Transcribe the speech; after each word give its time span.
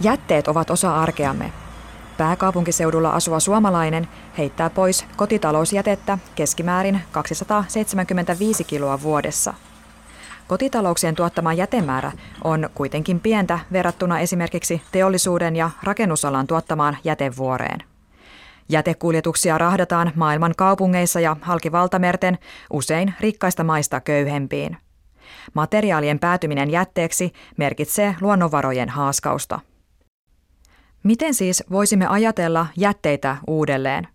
Jätteet 0.00 0.48
ovat 0.48 0.70
osa 0.70 0.96
arkeamme. 0.96 1.52
Pääkaupunkiseudulla 2.18 3.10
asuva 3.10 3.40
suomalainen 3.40 4.08
heittää 4.38 4.70
pois 4.70 5.06
kotitalousjätettä 5.16 6.18
keskimäärin 6.34 7.00
275 7.12 8.64
kiloa 8.64 9.02
vuodessa. 9.02 9.54
Kotitalouksien 10.48 11.14
tuottama 11.14 11.52
jätemäärä 11.52 12.12
on 12.44 12.70
kuitenkin 12.74 13.20
pientä 13.20 13.58
verrattuna 13.72 14.20
esimerkiksi 14.20 14.82
teollisuuden 14.92 15.56
ja 15.56 15.70
rakennusalan 15.82 16.46
tuottamaan 16.46 16.96
jätevuoreen. 17.04 17.78
Jätekuljetuksia 18.68 19.58
rahdataan 19.58 20.12
maailman 20.14 20.54
kaupungeissa 20.56 21.20
ja 21.20 21.36
halki 21.42 21.72
valtamerten 21.72 22.38
usein 22.72 23.14
rikkaista 23.20 23.64
maista 23.64 24.00
köyhempiin. 24.00 24.76
Materiaalien 25.54 26.18
päätyminen 26.18 26.70
jätteeksi 26.70 27.32
merkitsee 27.56 28.16
luonnonvarojen 28.20 28.88
haaskausta. 28.88 29.60
Miten 31.02 31.34
siis 31.34 31.64
voisimme 31.70 32.06
ajatella 32.06 32.66
jätteitä 32.76 33.36
uudelleen? 33.46 34.08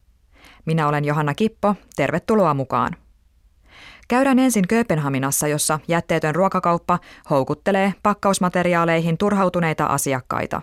Minä 0.66 0.88
olen 0.88 1.06
Johanna 1.06 1.34
Kippo, 1.34 1.76
tervetuloa 1.96 2.54
mukaan. 2.54 2.96
Käydään 4.08 4.40
ensin 4.40 4.68
Kööpenhaminassa, 4.68 5.48
jossa 5.48 5.80
jätteetön 5.88 6.36
ruokakauppa 6.36 7.00
houkuttelee 7.30 7.94
pakkausmateriaaleihin 8.04 9.18
turhautuneita 9.18 9.86
asiakkaita. 9.86 10.62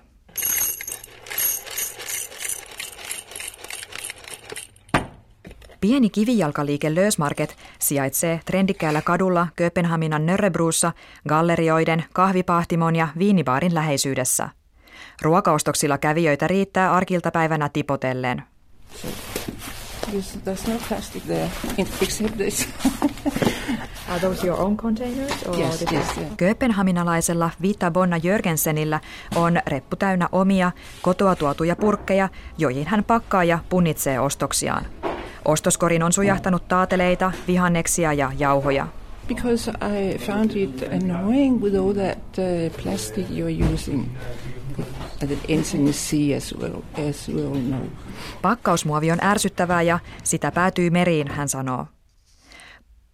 Pieni 5.80 6.10
kivijalkaliike 6.10 6.94
Lösmarket 6.94 7.56
sijaitsee 7.78 8.40
trendikkäällä 8.44 9.02
kadulla 9.02 9.46
Kööpenhaminan 9.56 10.26
Nörrebruussa 10.26 10.92
gallerioiden, 11.28 12.04
kahvipahtimon 12.12 12.96
ja 12.96 13.08
viinibaarin 13.18 13.74
läheisyydessä– 13.74 14.48
Ruokaostoksilla 15.22 15.98
kävijöitä 15.98 16.48
riittää 16.48 16.92
arkiltapäivänä 16.92 17.68
tipotellen. 17.68 18.42
Yes, 20.14 20.38
there's 20.44 20.70
no 20.70 20.78
plastic 20.88 21.22
there, 21.22 21.50
except 22.02 22.36
this. 22.36 22.68
Are 24.08 24.20
those 24.20 24.46
your 24.46 24.60
own 24.60 24.76
containers? 24.76 25.42
Or 25.46 25.58
yes, 25.58 25.84
yes, 25.92 26.16
yeah. 26.16 26.36
Kööpenhaminalaisella 26.36 27.50
Vita 27.62 27.90
Bonna 27.90 28.16
Jörgensenillä 28.16 29.00
on 29.34 29.60
reppu 29.66 29.96
täynnä 29.96 30.28
omia, 30.32 30.72
kotoa 31.02 31.36
tuotuja 31.36 31.76
purkkeja, 31.76 32.28
joihin 32.58 32.86
hän 32.86 33.04
pakkaa 33.04 33.44
ja 33.44 33.58
punnitsee 33.68 34.20
ostoksiaan. 34.20 34.86
Ostoskorin 35.44 36.02
on 36.02 36.12
sujahtanut 36.12 36.68
taateleita, 36.68 37.32
vihanneksia 37.46 38.12
ja 38.12 38.32
jauhoja. 38.38 38.86
Because 39.28 39.70
I 39.70 40.18
found 40.18 40.50
it 40.56 40.82
annoying 40.92 41.62
with 41.62 41.76
all 41.76 41.92
that 41.92 42.18
uh, 42.18 42.82
plastic 42.82 43.26
you're 43.30 43.72
using. 43.72 44.04
Pakkausmuovi 48.42 49.10
on 49.10 49.24
ärsyttävää 49.24 49.82
ja 49.82 49.98
sitä 50.24 50.50
päätyy 50.50 50.90
meriin, 50.90 51.28
hän 51.28 51.48
sanoo. 51.48 51.86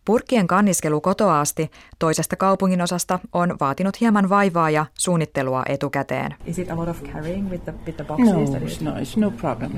Purkkien 0.04 0.46
kanniskelu 0.46 1.00
kotoa 1.00 1.40
asti 1.40 1.70
toisesta 1.98 2.36
kaupunginosasta 2.36 3.18
on 3.32 3.56
vaatinut 3.60 4.00
hieman 4.00 4.28
vaivaa 4.28 4.70
ja 4.70 4.86
suunnittelua 4.94 5.62
etukäteen. 5.68 6.34
Is 6.46 6.58
it 6.58 6.70
a 6.70 6.76
lot 6.76 6.88
of 6.88 7.02
carrying 7.02 7.50
with 7.50 7.64
the, 7.64 7.74
with 7.86 7.96
the 7.96 8.04
boxes? 8.04 8.50
No, 8.50 8.58
it's 8.58 8.80
no, 8.80 8.90
it's 8.90 9.20
no 9.20 9.30
problem. 9.30 9.72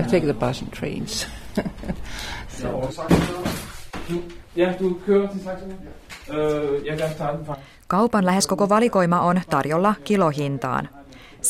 I 0.00 0.02
take 0.02 0.20
the 0.20 0.32
bus 0.32 0.62
and 0.62 0.70
trains. 0.70 1.26
Kaupan 7.88 8.26
lähes 8.26 8.46
koko 8.46 8.68
valikoima 8.68 9.20
on 9.20 9.40
tarjolla 9.50 9.94
kilohintaan. 10.04 10.88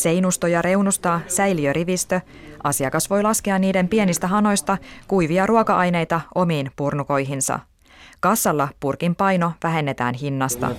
Seinusto 0.03 0.47
ja 0.47 0.63
reunusta 0.63 1.21
säiliörivistö. 1.29 2.21
Asiakas 2.63 3.11
voi 3.11 3.23
laskea 3.23 3.59
niiden 3.59 3.89
pienistä 3.89 4.27
hanoista 4.27 4.79
kuivia 5.09 5.47
ruoka-aineita 5.47 6.21
omiin 6.35 6.71
purnukoihinsa. 6.77 7.59
Kassalla 8.21 8.69
purkin 8.81 9.15
paino 9.15 9.53
vähennetään 9.63 10.15
hinnasta. 10.15 10.71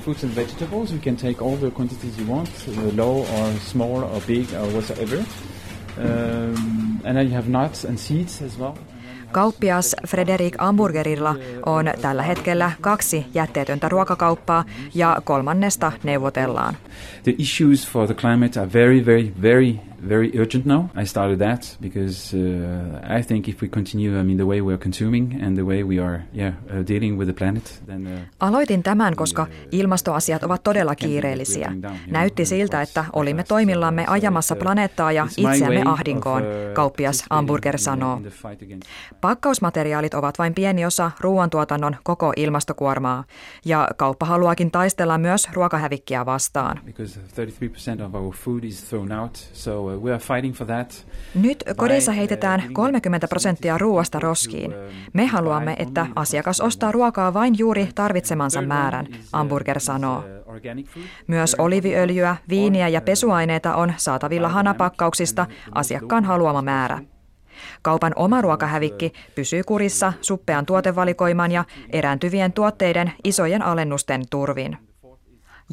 Kauppias 9.37 9.95
Frederik 10.07 10.55
Hamburgerilla 10.57 11.35
on 11.65 11.85
tällä 12.01 12.23
hetkellä 12.23 12.71
kaksi 12.81 13.25
jätteetöntä 13.33 13.89
ruokakauppaa 13.89 14.63
ja 14.95 15.17
kolmannesta 15.23 15.91
neuvotellaan. 16.03 16.77
The 17.23 17.35
issues 17.37 17.87
for 17.89 18.07
the 18.07 18.15
climate 18.15 18.59
are 18.59 18.69
very, 18.73 19.05
very, 19.05 19.31
very 19.41 19.73
very 20.01 20.31
urgent 20.39 20.65
now. 20.65 20.89
I 20.95 21.05
started 21.05 21.39
that 21.39 21.77
because 21.81 22.33
uh, 22.33 23.19
I 23.19 23.23
think 23.23 23.47
if 23.47 23.61
we 23.61 23.67
continue, 23.67 24.19
I 24.19 24.23
mean, 24.23 24.37
the 24.37 24.45
way 24.45 24.61
we 24.61 24.73
are 24.73 24.83
consuming 24.83 25.41
and 25.41 25.57
the 25.57 25.63
way 25.63 25.83
we 25.83 25.99
are, 25.99 26.23
yeah, 26.33 26.53
uh, 26.69 26.87
dealing 26.87 27.17
with 27.17 27.27
the 27.27 27.33
planet, 27.33 27.81
then. 27.87 28.07
Uh, 28.07 28.19
Aloitin 28.39 28.83
tämän, 28.83 29.15
koska 29.15 29.41
uh, 29.41 29.49
ilmastoasiat 29.71 30.43
ovat 30.43 30.63
todella 30.63 30.95
kiireellisiä. 30.95 31.73
Näytti 32.07 32.45
siltä, 32.45 32.81
että 32.81 33.05
olimme 33.13 33.43
toimillamme 33.43 34.05
ajamassa 34.07 34.55
planeettaa 34.55 35.11
ja 35.11 35.27
itseämme 35.37 35.81
ahdinkoon, 35.85 36.43
kauppias 36.73 37.25
Hamburger 37.29 37.77
sanoo. 37.77 38.21
Pakkausmateriaalit 39.21 40.13
ovat 40.13 40.39
vain 40.39 40.53
pieni 40.53 40.85
osa 40.85 41.11
ruoantuotannon 41.19 41.95
koko 42.03 42.33
ilmastokuormaa, 42.35 43.23
ja 43.65 43.87
kauppa 43.97 44.25
haluaakin 44.25 44.71
taistella 44.71 45.17
myös 45.17 45.47
ruokahävikkiä 45.53 46.25
vastaan. 46.25 46.79
Because 46.85 47.19
33% 47.99 48.05
of 48.05 48.15
our 48.15 48.35
food 48.35 48.63
is 48.63 48.83
thrown 48.83 49.11
out, 49.11 49.49
so 49.53 49.86
Uh, 49.86 49.86
we 49.95 50.13
are 50.13 50.19
fighting 50.19 50.55
for 50.55 50.67
that. 50.67 51.07
Nyt 51.35 51.63
kodeissa 51.75 52.11
heitetään 52.11 52.63
30 52.73 53.27
prosenttia 53.27 53.77
ruoasta 53.77 54.19
roskiin. 54.19 54.73
Me 55.13 55.25
haluamme, 55.25 55.75
että 55.79 56.07
asiakas 56.15 56.61
ostaa 56.61 56.91
ruokaa 56.91 57.33
vain 57.33 57.55
juuri 57.57 57.89
tarvitsemansa 57.95 58.61
määrän, 58.61 59.07
Hamburger 59.33 59.79
sanoo. 59.79 60.23
Myös 61.27 61.55
oliviöljyä, 61.55 62.35
viiniä 62.49 62.87
ja 62.87 63.01
pesuaineita 63.01 63.75
on 63.75 63.93
saatavilla 63.97 64.49
hanapakkauksista 64.49 65.45
asiakkaan 65.75 66.25
haluama 66.25 66.61
määrä. 66.61 66.99
Kaupan 67.81 68.13
oma 68.15 68.41
ruokahävikki 68.41 69.13
pysyy 69.35 69.63
kurissa 69.63 70.13
suppean 70.21 70.65
tuotevalikoiman 70.65 71.51
ja 71.51 71.65
erääntyvien 71.89 72.53
tuotteiden 72.53 73.11
isojen 73.23 73.61
alennusten 73.61 74.21
turvin. 74.29 74.77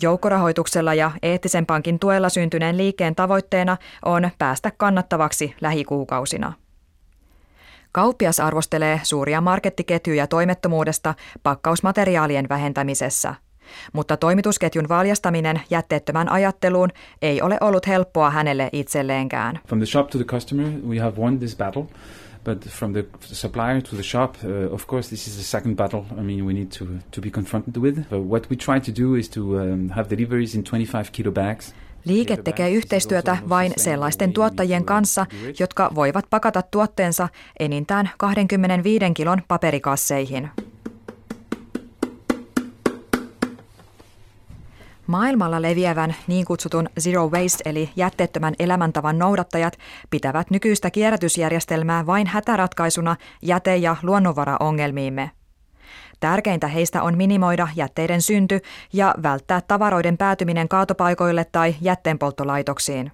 Joukkorahoituksella 0.02 0.94
ja 0.94 1.10
eettisen 1.22 1.66
pankin 1.66 1.98
tuella 1.98 2.28
syntyneen 2.28 2.76
liikkeen 2.76 3.14
tavoitteena 3.14 3.76
on 4.04 4.30
päästä 4.38 4.70
kannattavaksi 4.76 5.54
lähikuukausina. 5.60 6.52
Kauppias 7.92 8.40
arvostelee 8.40 9.00
suuria 9.02 9.40
markettiketjuja 9.40 10.26
toimettomuudesta 10.26 11.14
pakkausmateriaalien 11.42 12.48
vähentämisessä. 12.48 13.34
Mutta 13.92 14.16
toimitusketjun 14.16 14.88
valjastaminen 14.88 15.60
jätteettömän 15.70 16.28
ajatteluun 16.28 16.90
ei 17.22 17.42
ole 17.42 17.58
ollut 17.60 17.86
helppoa 17.86 18.30
hänelle 18.30 18.68
itselleenkään. 18.72 19.60
From 19.68 19.78
the 19.78 19.86
shop 19.86 20.10
to 20.10 20.18
the 20.18 20.24
customer, 20.24 20.66
we 20.88 20.98
have 20.98 21.20
won 21.20 21.38
this 21.38 21.56
battle. 21.56 21.84
But 22.44 22.64
from 22.64 22.92
the 22.92 23.04
supplier 23.20 23.80
to 23.80 23.96
the 23.96 24.02
shop, 24.02 24.36
uh, 24.44 24.74
of 24.74 24.86
course, 24.86 25.08
this 25.08 25.28
is 25.28 25.36
the 25.36 25.42
second 25.42 25.76
battle. 25.76 26.02
I 26.18 26.22
mean, 26.22 26.46
we 26.46 26.52
need 26.52 26.70
to 26.78 26.84
to 27.10 27.20
be 27.20 27.30
confronted 27.30 27.76
with. 27.76 27.96
But 28.10 28.20
what 28.30 28.50
we 28.50 28.56
try 28.56 28.80
to 28.80 29.02
do 29.02 29.14
is 29.16 29.28
to 29.28 29.40
um, 29.40 29.88
have 29.88 30.08
deliveries 30.08 30.54
in 30.54 30.62
25 30.62 31.10
kilo 31.12 31.32
bags. 31.32 31.74
Liike 32.04 32.36
tekee 32.36 32.70
yhteistyötä 32.70 33.36
vain 33.48 33.72
sellaisten 33.76 34.32
tuottajien 34.32 34.84
kanssa, 34.84 35.26
jotka 35.60 35.90
voivat 35.94 36.24
pakata 36.30 36.62
tuotteensa 36.62 37.28
enintään 37.58 38.10
25 38.18 39.04
kilon 39.14 39.42
paperikasseihin. 39.48 40.50
Maailmalla 45.06 45.62
leviävän 45.62 46.14
niin 46.26 46.44
kutsutun 46.44 46.88
zero 47.00 47.28
waste 47.28 47.70
eli 47.70 47.90
jätteettömän 47.96 48.54
elämäntavan 48.58 49.18
noudattajat 49.18 49.78
pitävät 50.10 50.50
nykyistä 50.50 50.90
kierrätysjärjestelmää 50.90 52.06
vain 52.06 52.26
hätäratkaisuna 52.26 53.16
jäte- 53.42 53.76
ja 53.76 53.96
luonnonvaraongelmiimme. 54.02 55.30
Tärkeintä 56.20 56.66
heistä 56.66 57.02
on 57.02 57.16
minimoida 57.16 57.68
jätteiden 57.76 58.22
synty 58.22 58.60
ja 58.92 59.14
välttää 59.22 59.60
tavaroiden 59.60 60.16
päätyminen 60.16 60.68
kaatopaikoille 60.68 61.44
tai 61.52 61.74
jätteenpolttolaitoksiin. 61.80 63.12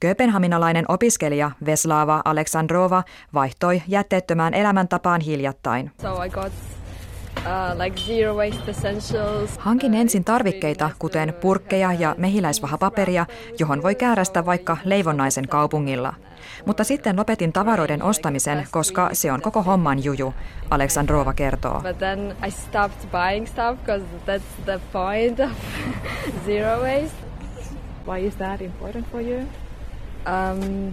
Kööpenhaminalainen 0.00 0.84
opiskelija 0.88 1.50
Veslava 1.66 2.22
Aleksandrova 2.24 3.02
vaihtoi 3.34 3.82
jätteettömään 3.88 4.54
elämäntapaan 4.54 5.20
hiljattain. 5.20 5.90
So 6.02 6.22
I 6.22 6.28
got 6.28 6.52
Hankin 9.58 9.94
ensin 9.94 10.24
tarvikkeita, 10.24 10.90
kuten 10.98 11.34
purkkeja 11.40 11.92
ja 11.92 12.14
mehiläisvahapaperia, 12.18 13.26
johon 13.58 13.82
voi 13.82 13.94
käärästä 13.94 14.46
vaikka 14.46 14.76
leivonnaisen 14.84 15.48
kaupungilla. 15.48 16.14
Mutta 16.66 16.84
sitten 16.84 17.16
lopetin 17.16 17.52
tavaroiden 17.52 18.02
ostamisen, 18.02 18.66
koska 18.70 19.10
se 19.12 19.32
on 19.32 19.42
koko 19.42 19.62
homman 19.62 20.04
juju, 20.04 20.34
Aleksandrova 20.70 21.32
kertoo. 21.32 21.80
But 21.82 21.98
then 21.98 22.36
I 22.46 22.50
stopped 22.50 23.10
buying 23.10 23.46
stuff 23.46 23.78
because 23.80 24.04
that's 24.26 24.64
the 24.64 24.80
point 24.92 25.40
of 25.40 25.50
zero 26.46 26.80
waste. 26.80 27.14
Why 28.06 28.26
is 28.26 28.36
that 28.36 28.60
important 28.60 29.06
for 29.10 29.20
you? 29.20 29.38
Um, 30.26 30.92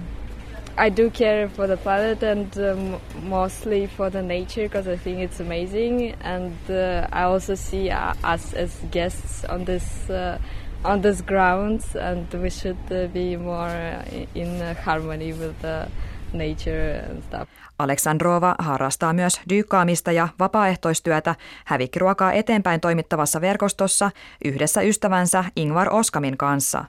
I 0.81 0.89
do 0.89 1.11
care 1.11 1.47
for 1.47 1.67
the 1.67 1.77
planet 1.77 2.23
and 2.23 2.57
um, 2.57 2.99
mostly 3.29 3.85
for 3.85 4.09
the 4.09 4.21
nature 4.23 4.63
because 4.63 4.87
I 4.87 4.97
think 4.97 5.19
it's 5.19 5.39
amazing. 5.39 6.15
And 6.23 6.57
uh, 6.69 7.07
I 7.11 7.23
also 7.23 7.55
see 7.55 7.91
uh, 7.91 8.33
us 8.33 8.53
as 8.53 8.71
guests 8.91 9.45
on 9.45 9.65
this 9.65 10.09
uh, 10.09 10.39
on 10.83 11.01
this 11.01 11.21
grounds, 11.21 11.95
and 11.95 12.33
we 12.33 12.49
should 12.49 12.91
uh, 12.91 13.07
be 13.13 13.37
more 13.37 13.69
uh, 13.69 14.25
in 14.35 14.75
harmony 14.85 15.33
with 15.33 15.61
the 15.61 15.87
nature 16.33 17.05
and 17.09 17.23
stuff. 17.23 17.47
Aleksandrova 17.79 18.55
harrastaa 18.59 19.13
myös 19.13 19.41
dyykkaamista 19.49 20.11
ja 20.11 20.27
vapaaehtoistyötä 20.39 21.35
hävikkiruokaa 21.65 22.33
eteenpäin 22.33 22.81
toimittavassa 22.81 23.41
verkostossa 23.41 24.11
yhdessä 24.45 24.81
ystävänsä 24.81 25.43
Ingvar 25.55 25.87
Oskamin 25.91 26.37
kanssa. 26.37 26.85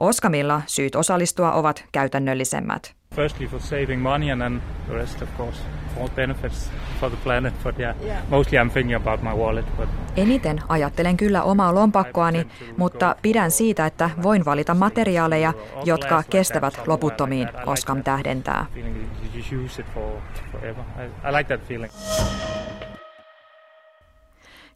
Oskamilla 0.00 0.62
syyt 0.66 0.94
osallistua 0.94 1.52
ovat 1.52 1.84
käytännöllisemmät. 1.92 2.94
Firstly 3.14 3.46
for 3.46 3.60
saving 3.60 4.02
money 4.02 4.30
and 4.30 4.40
then 4.40 4.62
the 4.86 4.94
rest 4.94 5.22
of 5.22 5.28
course 5.36 5.62
for 5.98 6.10
benefits 6.10 6.70
for 7.00 7.10
the 7.10 7.18
planet. 7.24 7.54
But 7.62 7.78
yeah, 7.78 7.96
yeah. 8.04 8.28
mostly 8.28 8.58
I'm 8.58 8.70
thinking 8.70 8.96
about 8.96 9.22
my 9.22 9.30
wallet. 9.30 9.76
But... 9.76 9.88
Eniten 10.16 10.60
ajattelen 10.68 11.16
kyllä 11.16 11.42
omaa 11.42 11.74
lompakkoani, 11.74 12.46
mutta 12.76 13.16
pidän 13.22 13.50
siitä, 13.50 13.86
että 13.86 14.10
voin 14.22 14.44
valita 14.44 14.74
materiaaleja, 14.74 15.52
jotka 15.84 16.22
kestävät 16.30 16.80
loputtomiin, 16.86 17.48
Oskam 17.66 18.02
tähdentää. 18.02 18.66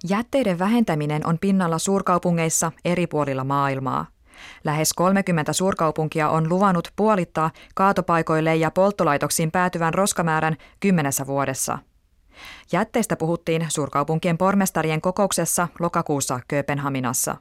Jätteiden 0.09 0.59
vähentäminen 0.59 1.27
on 1.27 1.39
pinnalla 1.39 1.79
suurkaupungeissa 1.79 2.73
eri 2.85 3.07
puolilla 3.07 3.45
maailmaa. 3.45 4.07
Lähes 4.65 4.93
30 4.93 5.53
suurkaupunkia 5.53 6.29
on 6.29 6.49
luvannut 6.49 6.93
puolittaa 6.97 7.51
kaatopaikoille 7.75 8.57
ja 8.57 8.71
polttolaitoksiin 8.71 9.51
päätyvän 9.51 9.95
roskamäärän 9.95 10.57
kymmenessä 10.81 11.27
vuodessa. 11.27 11.79
Jätteistä 12.73 13.17
puhuttiin 13.17 13.67
suurkaupunkien 13.69 14.39
pormestarien 14.39 15.01
kokouksessa 15.01 15.69
lokakuussa 15.79 16.41
Kööpenhaminassa. 16.49 17.37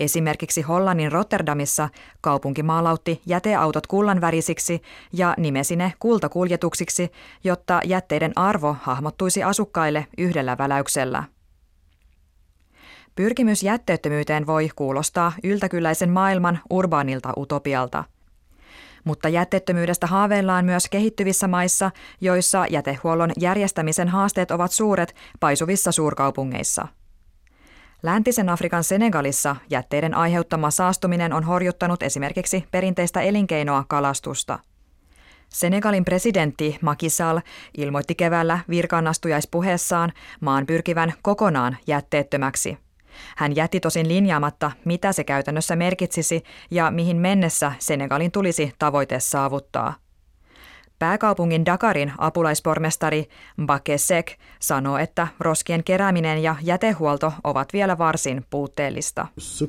Esimerkiksi 0.00 0.62
Hollannin 0.62 1.12
Rotterdamissa 1.12 1.88
kaupunki 2.20 2.62
maalautti 2.62 3.22
jäteautot 3.26 3.86
kullanvärisiksi 3.86 4.82
ja 5.12 5.34
nimesi 5.38 5.76
ne 5.76 5.92
kultakuljetuksiksi, 5.98 7.12
jotta 7.44 7.80
jätteiden 7.84 8.32
arvo 8.36 8.76
hahmottuisi 8.82 9.42
asukkaille 9.42 10.06
yhdellä 10.18 10.58
väläyksellä. 10.58 11.24
Pyrkimys 13.20 13.62
jätteettömyyteen 13.62 14.46
voi 14.46 14.70
kuulostaa 14.76 15.32
yltäkylläisen 15.44 16.10
maailman 16.10 16.58
urbaanilta 16.70 17.32
utopialta. 17.36 18.04
Mutta 19.04 19.28
jätteettömyydestä 19.28 20.06
haaveillaan 20.06 20.64
myös 20.64 20.88
kehittyvissä 20.88 21.48
maissa, 21.48 21.90
joissa 22.20 22.66
jätehuollon 22.70 23.30
järjestämisen 23.38 24.08
haasteet 24.08 24.50
ovat 24.50 24.72
suuret 24.72 25.14
paisuvissa 25.40 25.92
suurkaupungeissa. 25.92 26.88
Läntisen 28.02 28.48
Afrikan 28.48 28.84
Senegalissa 28.84 29.56
jätteiden 29.70 30.14
aiheuttama 30.14 30.70
saastuminen 30.70 31.32
on 31.32 31.44
horjuttanut 31.44 32.02
esimerkiksi 32.02 32.64
perinteistä 32.70 33.20
elinkeinoa 33.20 33.84
kalastusta. 33.88 34.58
Senegalin 35.48 36.04
presidentti 36.04 36.78
Macky 36.82 37.10
Sall 37.10 37.38
ilmoitti 37.76 38.14
keväällä 38.14 38.58
virkaanastujaispuheessaan 38.68 40.12
maan 40.40 40.66
pyrkivän 40.66 41.12
kokonaan 41.22 41.76
jätteettömäksi– 41.86 42.78
hän 43.36 43.56
jätti 43.56 43.80
tosin 43.80 44.08
linjaamatta, 44.08 44.70
mitä 44.84 45.12
se 45.12 45.24
käytännössä 45.24 45.76
merkitsisi 45.76 46.42
ja 46.70 46.90
mihin 46.90 47.16
mennessä 47.16 47.72
Senegalin 47.78 48.32
tulisi 48.32 48.72
tavoite 48.78 49.20
saavuttaa. 49.20 49.94
Pääkaupungin 50.98 51.66
Dakarin 51.66 52.12
apulaispormestari 52.18 53.28
Bakesek 53.66 54.32
sanoo, 54.60 54.98
että 54.98 55.28
roskien 55.40 55.84
kerääminen 55.84 56.42
ja 56.42 56.56
jätehuolto 56.62 57.32
ovat 57.44 57.72
vielä 57.72 57.98
varsin 57.98 58.44
puutteellista. 58.50 59.26
Ce 59.38 59.66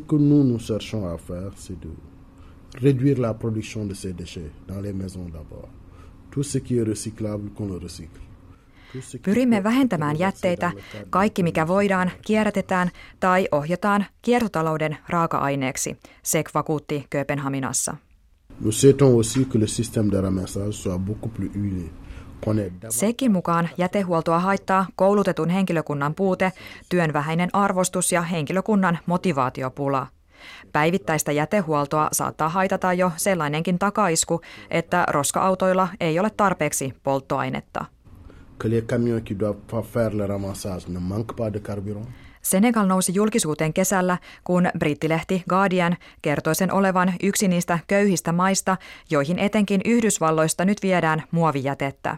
la 3.17 3.33
production 3.33 3.89
de 3.89 3.93
ces 3.93 4.17
déchets 4.17 4.51
dans 4.67 4.81
les 4.81 4.93
maisons 4.93 5.29
d'abord. 5.33 5.69
Tout 6.31 6.45
ce 6.45 6.59
qui 6.59 6.79
est 6.79 6.87
recyclable, 6.87 7.49
qu'on 7.49 7.73
le 7.73 7.79
recycle. 7.83 8.30
Pyrimme 9.21 9.63
vähentämään 9.63 10.19
jätteitä, 10.19 10.71
kaikki 11.09 11.43
mikä 11.43 11.67
voidaan 11.67 12.11
kierrätetään 12.25 12.91
tai 13.19 13.47
ohjataan 13.51 14.05
kiertotalouden 14.21 14.97
raaka-aineeksi, 15.09 15.97
SEK 16.23 16.49
vakuutti 16.53 17.05
Kööpenhaminassa. 17.09 17.95
Sekin 22.89 23.31
mukaan 23.31 23.69
jätehuoltoa 23.77 24.39
haittaa 24.39 24.85
koulutetun 24.95 25.49
henkilökunnan 25.49 26.15
puute, 26.15 26.51
työn 26.89 27.13
vähäinen 27.13 27.49
arvostus 27.53 28.11
ja 28.11 28.21
henkilökunnan 28.21 28.99
motivaatiopula. 29.05 30.07
Päivittäistä 30.71 31.31
jätehuoltoa 31.31 32.09
saattaa 32.11 32.49
haitata 32.49 32.93
jo 32.93 33.11
sellainenkin 33.17 33.79
takaisku, 33.79 34.41
että 34.69 35.05
roska-autoilla 35.09 35.87
ei 35.99 36.19
ole 36.19 36.29
tarpeeksi 36.29 36.93
polttoainetta 37.03 37.85
que 38.61 38.69
les 38.69 38.83
camions 38.85 39.23
qui 39.23 39.39
doivent 39.39 39.83
faire 39.93 40.13
le 40.13 40.25
ramassage 40.25 40.87
ne 40.87 40.99
manquent 40.99 41.35
pas 41.35 41.53
de 41.53 41.59
carburant. 41.59 42.07
Senegal 42.41 42.87
nousi 42.87 43.13
julkisuuteen 43.13 43.73
kesällä, 43.73 44.17
kun 44.43 44.69
brittilehti 44.79 45.43
Guardian 45.49 45.97
kertoi 46.21 46.55
sen 46.55 46.73
olevan 46.73 47.13
yksi 47.23 47.47
niistä 47.47 47.79
köyhistä 47.87 48.31
maista, 48.31 48.77
joihin 49.09 49.39
etenkin 49.39 49.81
Yhdysvalloista 49.85 50.65
nyt 50.65 50.77
viedään 50.83 51.23
muovijätettä. 51.31 52.17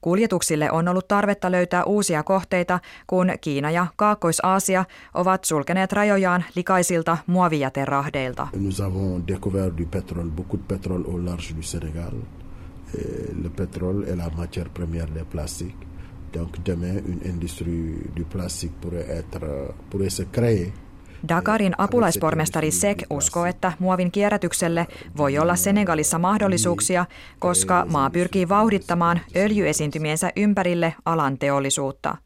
Kuljetuksille 0.00 0.70
on 0.70 0.88
ollut 0.88 1.08
tarvetta 1.08 1.50
löytää 1.50 1.84
uusia 1.84 2.22
kohteita, 2.22 2.80
kun 3.06 3.32
Kiina 3.40 3.70
ja 3.70 3.86
Kaakkois-Aasia 3.96 4.84
ovat 5.14 5.44
sulkeneet 5.44 5.92
rajojaan 5.92 6.44
likaisilta 6.56 7.18
muovijäterahdeilta. 7.26 8.48
Nous 8.56 8.80
avons 8.80 9.22
découvert 9.28 9.78
du 9.78 9.86
pétrole, 9.86 10.30
beaucoup 10.30 10.60
de 10.62 10.66
pétrole 10.74 11.04
au 11.06 11.24
large 11.24 11.54
du 11.56 11.62
Sénégal 11.62 12.12
le 13.42 13.48
pétrole 13.48 14.04
est 14.04 14.16
la 14.16 14.30
matière 14.36 14.68
première 14.74 15.10
des 15.14 15.24
plastiques. 15.24 15.86
Donc 16.32 16.48
demain, 16.66 16.98
une 17.06 17.20
industrie 17.34 18.10
du 18.16 18.24
plastique 18.24 18.72
pourrait, 18.80 19.06
être, 19.18 19.74
pourrait 19.90 20.10
se 20.10 20.22
créer. 20.22 20.72
Dakarin 21.28 21.72
apulaispormestari 21.78 22.70
Sek 22.70 23.04
uskoo, 23.10 23.44
että 23.44 23.72
muovin 23.78 24.12
kierrätykselle 24.12 24.86
voi 25.16 25.38
olla 25.38 25.56
Senegalissa 25.56 26.18
mahdollisuuksia, 26.18 27.06
koska 27.38 27.86
maa 27.90 28.10
pyrkii 28.10 28.48
vauhdittamaan 28.48 29.20
öljyesiintymiensä 29.36 30.30
ympärille 30.36 30.94
alan 31.04 31.38
teollisuutta. 31.38 32.16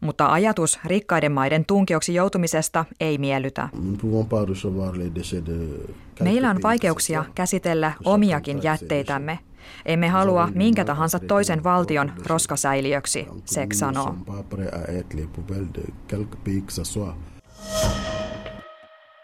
Mutta 0.00 0.32
ajatus 0.32 0.78
rikkaiden 0.84 1.32
maiden 1.32 1.64
tunkioksi 1.66 2.14
joutumisesta 2.14 2.84
ei 3.00 3.18
miellytä. 3.18 3.68
Meillä 6.20 6.50
on 6.50 6.62
vaikeuksia 6.62 7.24
käsitellä 7.34 7.92
omiakin 8.04 8.62
jätteitämme– 8.62 9.38
emme 9.86 10.08
halua 10.08 10.48
minkä 10.54 10.84
tahansa 10.84 11.18
toisen 11.18 11.64
valtion 11.64 12.12
roskasäiliöksi, 12.26 13.28
Sek 13.44 13.72
sanoo. 13.72 14.14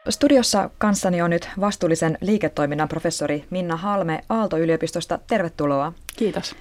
Studiossa 0.08 0.70
kanssani 0.78 1.22
on 1.22 1.30
nyt 1.30 1.48
vastuullisen 1.60 2.18
liiketoiminnan 2.20 2.88
professori 2.88 3.44
Minna 3.50 3.76
Halme 3.76 4.20
Aalto-yliopistosta. 4.28 5.18
Tervetuloa. 5.26 5.92
Kiitos. 6.16 6.56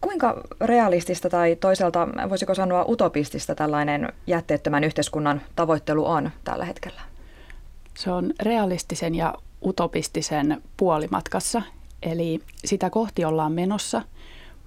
Kuinka 0.00 0.42
realistista 0.60 1.30
tai 1.30 1.56
toisaalta 1.56 2.08
voisiko 2.28 2.54
sanoa 2.54 2.84
utopistista 2.88 3.54
tällainen 3.54 4.12
jätteettömän 4.26 4.84
yhteiskunnan 4.84 5.40
tavoittelu 5.56 6.06
on 6.06 6.30
tällä 6.44 6.64
hetkellä? 6.64 7.00
Se 7.94 8.10
on 8.10 8.32
realistisen 8.42 9.14
ja 9.14 9.34
utopistisen 9.64 10.62
puolimatkassa 10.76 11.62
Eli 12.02 12.40
sitä 12.64 12.90
kohti 12.90 13.24
ollaan 13.24 13.52
menossa, 13.52 14.02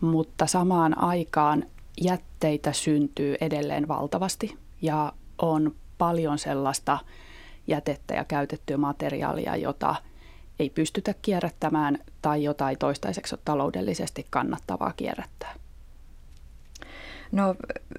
mutta 0.01 0.47
samaan 0.47 1.03
aikaan 1.03 1.63
jätteitä 2.01 2.73
syntyy 2.73 3.35
edelleen 3.41 3.87
valtavasti 3.87 4.57
ja 4.81 5.13
on 5.37 5.75
paljon 5.97 6.39
sellaista 6.39 6.99
jätettä 7.67 8.13
ja 8.13 8.23
käytettyä 8.25 8.77
materiaalia, 8.77 9.55
jota 9.55 9.95
ei 10.59 10.69
pystytä 10.69 11.13
kierrättämään 11.21 11.99
tai 12.21 12.43
jota 12.43 12.69
ei 12.69 12.75
toistaiseksi 12.75 13.35
taloudellisesti 13.45 14.25
kannattavaa 14.29 14.93
kierrättää. 14.97 15.55
No 17.33 17.55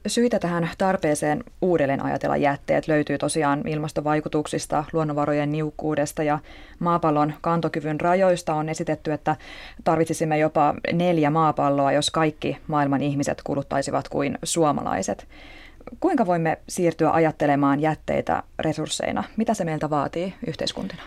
syitä 0.07 0.39
tähän 0.39 0.71
tarpeeseen 0.79 1.45
uudelleen 1.63 2.05
ajatella 2.05 2.37
jätteet 2.37 2.89
löytyy 2.89 3.19
tosiaan 3.19 3.69
ilmastovaikutuksista, 3.69 4.85
luonnonvarojen 4.93 5.53
niukkuudesta 5.53 6.23
ja 6.23 6.39
maapallon 6.79 7.35
kantokyvyn 7.41 8.01
rajoista 8.01 8.55
on 8.55 8.69
esitetty, 8.69 9.13
että 9.13 9.37
tarvitsisimme 9.85 10.39
jopa 10.39 10.75
neljä 10.93 11.31
maapalloa, 11.31 11.93
jos 11.93 12.11
kaikki 12.11 12.57
maailman 12.67 13.03
ihmiset 13.03 13.43
kuluttaisivat 13.45 14.09
kuin 14.09 14.39
suomalaiset. 14.43 15.29
Kuinka 16.01 16.27
voimme 16.27 16.59
siirtyä 16.69 17.11
ajattelemaan 17.11 17.81
jätteitä 17.81 18.43
resursseina? 18.59 19.25
Mitä 19.37 19.55
se 19.55 19.65
meiltä 19.65 19.91
vaatii 19.91 20.35
yhteiskuntina? 20.47 21.03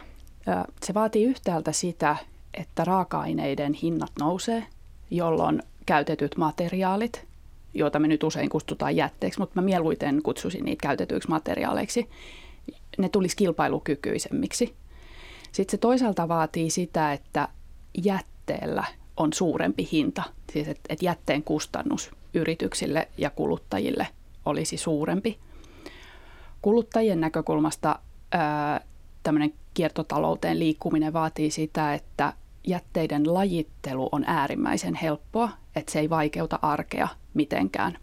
Se 0.83 0.93
vaatii 0.93 1.25
yhtäältä 1.25 1.71
sitä, 1.71 2.15
että 2.53 2.83
raaka-aineiden 2.83 3.73
hinnat 3.73 4.11
nousee, 4.19 4.63
jolloin 5.11 5.63
käytetyt 5.85 6.37
materiaalit, 6.37 7.27
joita 7.73 7.99
me 7.99 8.07
nyt 8.07 8.23
usein 8.23 8.49
kutsutaan 8.49 8.95
jätteeksi, 8.95 9.39
mutta 9.39 9.61
mä 9.61 9.65
mieluiten 9.65 10.21
kutsusin 10.23 10.65
niitä 10.65 10.81
käytetyiksi 10.81 11.29
materiaaleiksi, 11.29 12.09
ne 12.97 13.09
tulisi 13.09 13.35
kilpailukykyisemmiksi. 13.35 14.75
Sitten 15.51 15.71
se 15.71 15.77
toisaalta 15.77 16.27
vaatii 16.27 16.69
sitä, 16.69 17.13
että 17.13 17.47
jätteellä 18.03 18.83
on 19.17 19.33
suurempi 19.33 19.89
hinta, 19.91 20.23
siis 20.51 20.67
että 20.67 20.81
et 20.89 21.01
jätteen 21.01 21.43
kustannus 21.43 22.11
yrityksille 22.33 23.07
ja 23.17 23.29
kuluttajille 23.29 24.07
olisi 24.45 24.77
suurempi. 24.77 25.39
Kuluttajien 26.61 27.21
näkökulmasta 27.21 27.99
tämmöinen 29.23 29.53
kiertotalouteen 29.73 30.59
liikkuminen 30.59 31.13
vaatii 31.13 31.51
sitä, 31.51 31.93
että 31.93 32.33
jätteiden 32.67 33.33
lajittelu 33.33 34.09
on 34.11 34.23
äärimmäisen 34.27 34.95
helppoa, 34.95 35.49
että 35.75 35.91
se 35.91 35.99
ei 35.99 36.09
vaikeuta 36.09 36.59
arkea 36.61 37.07
mitenkään. 37.37 37.97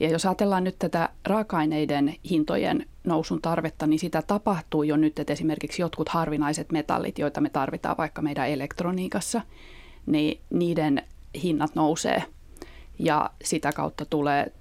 Ja 0.00 0.10
jos 0.10 0.26
ajatellaan 0.26 0.64
nyt 0.64 0.78
tätä 0.78 1.08
raaka-aineiden 1.26 2.14
hintojen 2.30 2.86
nousun 3.04 3.42
tarvetta, 3.42 3.86
niin 3.86 3.98
sitä 3.98 4.22
tapahtuu 4.22 4.82
jo 4.82 4.96
nyt, 4.96 5.18
että 5.18 5.32
esimerkiksi 5.32 5.82
jotkut 5.82 6.08
harvinaiset 6.08 6.72
metallit, 6.72 7.18
joita 7.18 7.40
me 7.40 7.50
tarvitaan 7.50 7.96
vaikka 7.96 8.22
meidän 8.22 8.48
elektroniikassa, 8.48 9.40
niin 10.06 10.40
niiden 10.50 11.02
hinnat 11.42 11.74
nousee 11.74 12.24
ja 12.98 13.30
sitä 13.44 13.72
kautta 13.72 14.04
tulee 14.04 14.52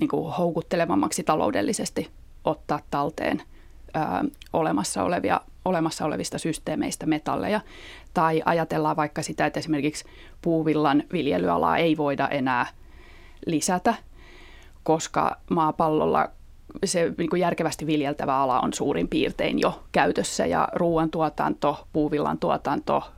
niin 0.00 0.08
kuin 0.08 0.32
houkuttelevammaksi 0.32 1.22
taloudellisesti 1.22 2.10
ottaa 2.44 2.80
talteen 2.90 3.42
ää, 3.94 4.24
olemassa, 4.52 5.02
olevia, 5.02 5.40
olemassa 5.64 6.04
olevista 6.04 6.38
systeemeistä 6.38 7.06
metalleja. 7.06 7.60
Tai 8.14 8.42
ajatellaan 8.44 8.96
vaikka 8.96 9.22
sitä, 9.22 9.46
että 9.46 9.60
esimerkiksi 9.60 10.04
puuvillan 10.42 11.02
viljelyalaa 11.12 11.76
ei 11.76 11.96
voida 11.96 12.28
enää 12.28 12.66
lisätä, 13.46 13.94
koska 14.82 15.36
maapallolla 15.50 16.28
se 16.84 17.12
niin 17.18 17.30
kuin 17.30 17.40
järkevästi 17.40 17.86
viljeltävä 17.86 18.36
ala 18.36 18.60
on 18.60 18.72
suurin 18.74 19.08
piirtein 19.08 19.58
jo 19.58 19.84
käytössä 19.92 20.46
ja 20.46 20.68
ruoantuotanto, 20.72 21.88
puuvillan 21.92 22.38
tuotanto, 22.38 23.12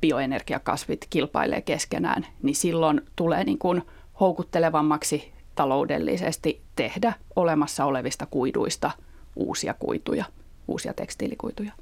bioenergiakasvit 0.00 1.06
kilpailee 1.10 1.60
keskenään, 1.60 2.26
niin 2.42 2.56
silloin 2.56 3.00
tulee 3.16 3.44
niin 3.44 3.58
kuin 3.58 3.82
houkuttelevammaksi 4.20 5.32
taloudellisesti 5.54 6.62
tehdä 6.76 7.12
olemassa 7.36 7.84
olevista 7.84 8.26
kuiduista 8.26 8.90
uusia 9.36 9.74
kuituja, 9.74 10.24
uusia 10.68 10.94
tekstiilikuituja. 10.94 11.72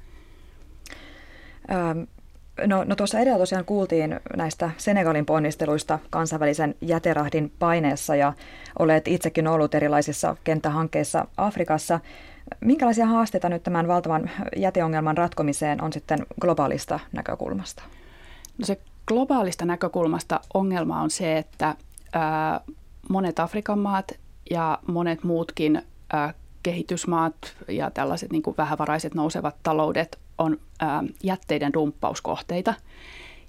No, 2.67 2.83
no 2.83 2.95
tuossa 2.95 3.19
edellä 3.19 3.37
tosiaan 3.37 3.65
kuultiin 3.65 4.19
näistä 4.37 4.71
Senegalin 4.77 5.25
ponnisteluista 5.25 5.99
kansainvälisen 6.09 6.75
jäterahdin 6.81 7.51
paineessa 7.59 8.15
ja 8.15 8.33
olet 8.79 9.07
itsekin 9.07 9.47
ollut 9.47 9.75
erilaisissa 9.75 10.35
kenttähankkeissa 10.43 11.27
Afrikassa. 11.37 11.99
Minkälaisia 12.59 13.05
haasteita 13.05 13.49
nyt 13.49 13.63
tämän 13.63 13.87
valtavan 13.87 14.29
jäteongelman 14.55 15.17
ratkomiseen 15.17 15.83
on 15.83 15.93
sitten 15.93 16.25
globaalista 16.41 16.99
näkökulmasta? 17.11 17.83
No 18.57 18.65
se 18.65 18.79
globaalista 19.07 19.65
näkökulmasta 19.65 20.39
ongelma 20.53 21.01
on 21.01 21.09
se, 21.09 21.37
että 21.37 21.75
ää, 22.13 22.61
monet 23.09 23.39
Afrikan 23.39 23.79
maat 23.79 24.11
ja 24.51 24.79
monet 24.87 25.23
muutkin 25.23 25.81
ää, 26.13 26.33
kehitysmaat 26.63 27.35
ja 27.67 27.91
tällaiset 27.91 28.31
niin 28.31 28.43
kuin 28.43 28.57
vähävaraiset 28.57 29.15
nousevat 29.15 29.55
taloudet 29.63 30.19
on 30.41 30.57
ää, 30.79 31.03
jätteiden 31.23 31.73
dumppauskohteita. 31.73 32.73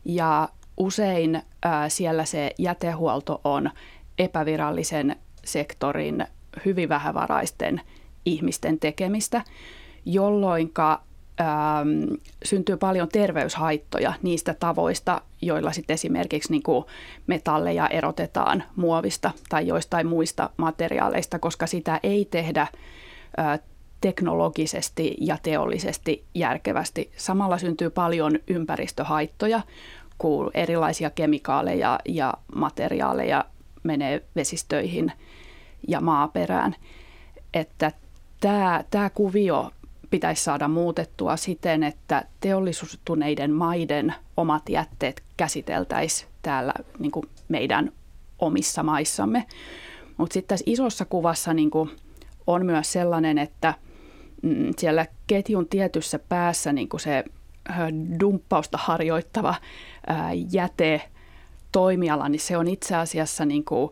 Ja 0.04 0.48
usein 0.76 1.42
ää, 1.62 1.88
siellä 1.88 2.24
se 2.24 2.50
jätehuolto 2.58 3.40
on 3.44 3.70
epävirallisen 4.18 5.16
sektorin 5.44 6.26
hyvin 6.64 6.88
vähävaraisten 6.88 7.80
ihmisten 8.24 8.78
tekemistä, 8.78 9.42
jolloinka 10.04 11.02
ähm, 11.40 12.14
syntyy 12.44 12.76
paljon 12.76 13.08
terveyshaittoja 13.08 14.12
niistä 14.22 14.54
tavoista, 14.54 15.20
joilla 15.42 15.72
sitten 15.72 15.94
esimerkiksi 15.94 16.50
niin 16.52 16.62
kuin 16.62 16.84
metalleja 17.26 17.88
erotetaan 17.88 18.64
muovista 18.76 19.30
tai 19.48 19.66
joistain 19.66 20.06
muista 20.06 20.50
materiaaleista, 20.56 21.38
koska 21.38 21.66
sitä 21.66 22.00
ei 22.02 22.24
tehdä 22.24 22.66
teknologisesti 24.02 25.14
ja 25.20 25.38
teollisesti 25.42 26.24
järkevästi. 26.34 27.10
Samalla 27.16 27.58
syntyy 27.58 27.90
paljon 27.90 28.38
ympäristöhaittoja, 28.48 29.60
kun 30.18 30.50
erilaisia 30.54 31.10
kemikaaleja 31.10 31.98
ja 32.08 32.34
materiaaleja 32.54 33.44
menee 33.82 34.22
vesistöihin 34.36 35.12
ja 35.88 36.00
maaperään. 36.00 36.76
Että 37.54 37.92
tämä, 38.40 38.84
tämä 38.90 39.10
kuvio 39.10 39.70
pitäisi 40.10 40.44
saada 40.44 40.68
muutettua 40.68 41.36
siten, 41.36 41.82
että 41.82 42.24
teollisuustuneiden 42.40 43.52
maiden 43.52 44.14
omat 44.36 44.68
jätteet 44.68 45.22
käsiteltäisiin 45.36 46.30
täällä 46.42 46.72
niin 46.98 47.12
kuin 47.12 47.26
meidän 47.48 47.92
omissa 48.38 48.82
maissamme. 48.82 49.46
Mutta 50.16 50.34
sitten 50.34 50.48
tässä 50.48 50.64
isossa 50.66 51.04
kuvassa 51.04 51.54
niin 51.54 51.70
kuin 51.70 51.90
on 52.46 52.66
myös 52.66 52.92
sellainen, 52.92 53.38
että 53.38 53.74
siellä 54.78 55.06
ketjun 55.26 55.68
tietyssä 55.68 56.18
päässä 56.18 56.72
niin 56.72 56.88
kuin 56.88 57.00
se 57.00 57.24
dumppausta 58.20 58.78
harjoittava 58.82 59.54
jäte 60.52 61.02
toimiala, 61.72 62.28
niin 62.28 62.40
se 62.40 62.56
on 62.56 62.68
itse 62.68 62.96
asiassa 62.96 63.44
niin 63.44 63.64
kuin 63.64 63.90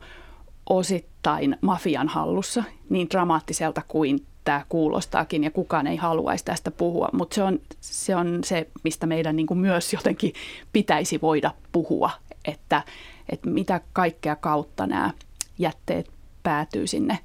osittain 0.70 1.56
mafian 1.60 2.08
hallussa 2.08 2.64
niin 2.88 3.10
dramaattiselta 3.10 3.82
kuin 3.88 4.26
tämä 4.44 4.64
kuulostaakin 4.68 5.44
ja 5.44 5.50
kukaan 5.50 5.86
ei 5.86 5.96
haluaisi 5.96 6.44
tästä 6.44 6.70
puhua, 6.70 7.08
mutta 7.12 7.34
se 7.34 7.42
on, 7.42 7.60
se 7.80 8.16
on 8.16 8.38
se, 8.44 8.66
mistä 8.84 9.06
meidän 9.06 9.36
niin 9.36 9.46
kuin 9.46 9.58
myös 9.58 9.92
jotenkin 9.92 10.32
pitäisi 10.72 11.20
voida 11.22 11.50
puhua, 11.72 12.10
että, 12.44 12.82
että 13.28 13.50
mitä 13.50 13.80
kaikkea 13.92 14.36
kautta 14.36 14.86
nämä 14.86 15.10
jätteet 15.58 16.10
päätyy 16.42 16.86
sinne 16.86 17.18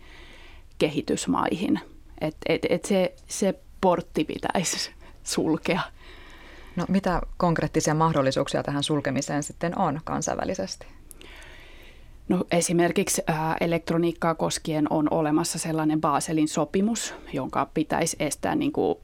kehitysmaihin. 0.77 1.79
Et, 2.21 2.35
et, 2.49 2.65
et 2.69 2.85
se, 2.85 3.15
se 3.27 3.59
portti 3.81 4.23
pitäisi 4.23 4.91
sulkea. 5.23 5.81
No 6.75 6.85
mitä 6.87 7.21
konkreettisia 7.37 7.93
mahdollisuuksia 7.93 8.63
tähän 8.63 8.83
sulkemiseen 8.83 9.43
sitten 9.43 9.79
on 9.79 9.99
kansainvälisesti? 10.03 10.87
No 12.29 12.43
esimerkiksi 12.51 13.21
ää, 13.27 13.57
elektroniikkaa 13.61 14.35
koskien 14.35 14.87
on 14.89 15.07
olemassa 15.11 15.59
sellainen 15.59 16.01
Baselin 16.01 16.47
sopimus, 16.47 17.13
jonka 17.33 17.69
pitäisi 17.73 18.17
estää 18.19 18.55
niin 18.55 18.71
kuin, 18.71 18.95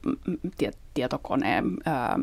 tietokoneen, 0.94 1.64
ää, 1.86 2.18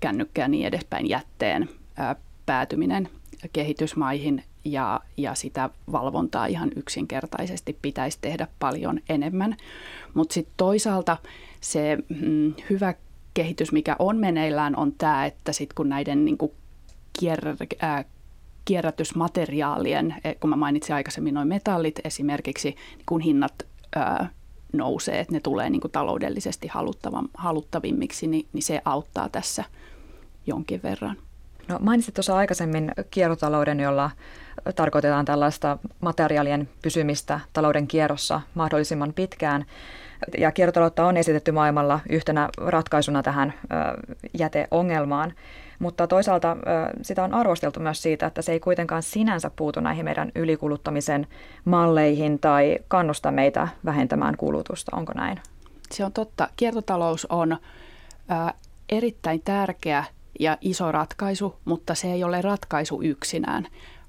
kännykkä 0.00 0.42
ja 0.42 0.48
niin 0.48 0.66
edespäin 0.66 1.08
jätteen 1.08 1.68
ää, 1.96 2.16
päätyminen 2.46 3.08
kehitysmaihin 3.52 4.42
ja, 4.64 5.00
ja 5.16 5.34
sitä 5.34 5.70
valvontaa 5.92 6.46
ihan 6.46 6.70
yksinkertaisesti 6.76 7.78
pitäisi 7.82 8.18
tehdä 8.20 8.46
paljon 8.58 9.00
enemmän. 9.08 9.56
Mutta 10.14 10.34
sitten 10.34 10.54
toisaalta 10.56 11.16
se 11.60 11.98
mm, 12.08 12.54
hyvä 12.70 12.94
kehitys, 13.34 13.72
mikä 13.72 13.96
on 13.98 14.16
meneillään, 14.16 14.76
on 14.76 14.92
tämä, 14.98 15.26
että 15.26 15.52
sitten 15.52 15.74
kun 15.74 15.88
näiden 15.88 16.24
niin 16.24 16.38
kuin 16.38 16.52
kier- 17.22 17.76
ää, 17.80 18.04
kierrätysmateriaalien, 18.64 20.14
eh, 20.24 20.36
kun 20.40 20.50
mä 20.50 20.56
mainitsin 20.56 20.94
aikaisemmin 20.94 21.34
noin 21.34 21.48
metallit 21.48 22.00
esimerkiksi, 22.04 22.68
niin 22.68 23.06
kun 23.06 23.20
hinnat 23.20 23.66
ää, 23.96 24.30
nousee, 24.72 25.20
että 25.20 25.32
ne 25.32 25.40
tulee 25.40 25.70
niin 25.70 25.80
kuin 25.80 25.92
taloudellisesti 25.92 26.68
haluttavimmiksi, 27.34 28.26
niin, 28.26 28.46
niin 28.52 28.62
se 28.62 28.82
auttaa 28.84 29.28
tässä 29.28 29.64
jonkin 30.46 30.82
verran. 30.82 31.16
No, 31.68 31.78
mainitsit 31.80 32.14
tuossa 32.14 32.36
aikaisemmin 32.36 32.92
kiertotalouden, 33.10 33.80
jolla 33.80 34.10
tarkoitetaan 34.76 35.24
tällaista 35.24 35.78
materiaalien 36.00 36.68
pysymistä 36.82 37.40
talouden 37.52 37.86
kierrossa 37.86 38.40
mahdollisimman 38.54 39.12
pitkään. 39.12 39.64
Ja 40.38 40.52
kiertotaloutta 40.52 41.06
on 41.06 41.16
esitetty 41.16 41.52
maailmalla 41.52 42.00
yhtenä 42.08 42.48
ratkaisuna 42.56 43.22
tähän 43.22 43.54
jäteongelmaan. 44.38 45.32
Mutta 45.78 46.06
toisaalta 46.06 46.56
sitä 47.02 47.24
on 47.24 47.34
arvosteltu 47.34 47.80
myös 47.80 48.02
siitä, 48.02 48.26
että 48.26 48.42
se 48.42 48.52
ei 48.52 48.60
kuitenkaan 48.60 49.02
sinänsä 49.02 49.50
puutu 49.56 49.80
näihin 49.80 50.04
meidän 50.04 50.32
ylikuluttamisen 50.34 51.26
malleihin 51.64 52.38
tai 52.38 52.78
kannusta 52.88 53.30
meitä 53.30 53.68
vähentämään 53.84 54.36
kulutusta. 54.36 54.96
Onko 54.96 55.12
näin? 55.12 55.40
Se 55.90 56.04
on 56.04 56.12
totta. 56.12 56.48
Kiertotalous 56.56 57.26
on 57.30 57.56
erittäin 58.88 59.42
tärkeä 59.44 60.04
ja 60.40 60.58
iso 60.60 60.92
ratkaisu, 60.92 61.56
mutta 61.64 61.94
se 61.94 62.12
ei 62.12 62.24
ole 62.24 62.42
ratkaisu 62.42 63.02
yksinään, 63.02 63.66